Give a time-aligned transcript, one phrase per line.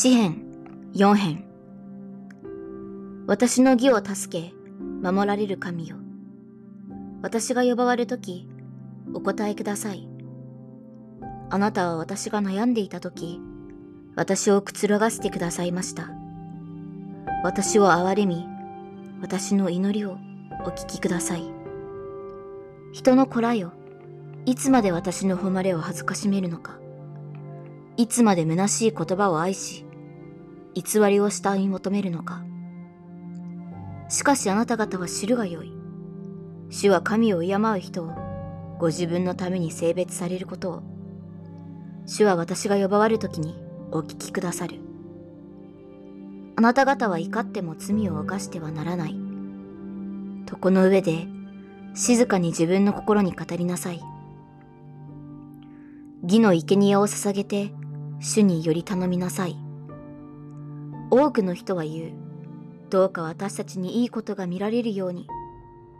[0.00, 0.44] 詩編
[0.94, 1.44] 4編
[3.26, 4.54] 私の義を助け、
[5.02, 5.96] 守られる神よ。
[7.20, 8.48] 私が呼ばわるとき、
[9.12, 10.08] お答えください。
[11.50, 13.40] あなたは私が悩んでいたとき、
[14.14, 16.10] 私をくつろがせてくださいました。
[17.42, 18.46] 私を憐れみ、
[19.20, 20.12] 私の祈りを
[20.64, 21.42] お聞きください。
[22.92, 23.72] 人の子らよ、
[24.46, 26.78] いつまで私の誉れを恥ずかしめるのか。
[27.96, 29.84] いつまで虚しい言葉を愛し、
[30.74, 32.42] 偽りを下に求めるのか。
[34.08, 35.72] しかしあなた方は知るがよい。
[36.70, 38.12] 主は神を敬う人を
[38.78, 40.82] ご自分のために性別されることを。
[42.06, 43.54] 主は私が呼ばわるときに
[43.90, 44.80] お聞きくださる。
[46.56, 49.14] あなた方は怒っても罪を犯してはならない。
[50.46, 51.26] とこの上で
[51.94, 54.00] 静かに自分の心に語りなさい。
[56.22, 57.72] 義の生贄を捧げて
[58.20, 59.67] 主により頼みなさい。
[61.10, 62.12] 多くの人は言う。
[62.90, 65.26] どうか私たちにいいことが見られるように。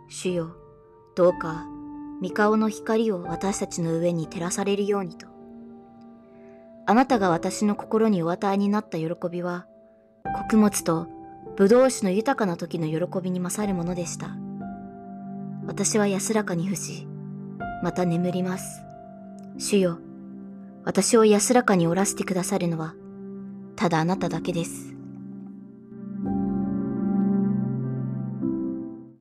[0.08, 0.56] 主よ、
[1.14, 1.66] どうか、
[2.22, 5.26] 御顔の光を私たちの上に照らされるようにと。
[6.86, 9.66] あなたが私の心にお与えになった喜びは、
[10.24, 11.06] 穀物と
[11.56, 14.30] 葡萄酒の豊かな時の喜びに勝るものでした。
[15.66, 17.06] 私は安らかに伏し、
[17.82, 18.82] また眠ります。
[19.58, 19.98] 主よ、
[20.84, 22.94] 私を安らかにおらせてくださるのは、
[23.76, 24.97] ただあなただけです。